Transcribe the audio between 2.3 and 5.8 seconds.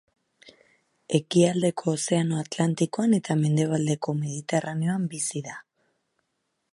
Atlantikoan eta mendebaldeko Mediterraneoan bizi da.